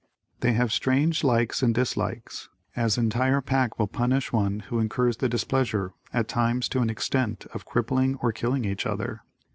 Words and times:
They 0.39 0.53
have 0.53 0.73
strange 0.73 1.23
likes 1.23 1.61
and 1.61 1.75
dislikes. 1.75 2.49
As 2.75 2.97
entire 2.97 3.39
pack 3.39 3.77
will 3.77 3.85
punish 3.85 4.31
one 4.33 4.61
who 4.61 4.79
incurs 4.79 5.17
the 5.17 5.29
displeasure 5.29 5.93
at 6.11 6.27
times 6.27 6.67
to 6.69 6.79
an 6.81 6.89
extent 6.89 7.45
of 7.53 7.65
crippling 7.65 8.15
or 8.15 8.31
killing 8.31 8.65
each 8.65 8.87
other. 8.87 9.21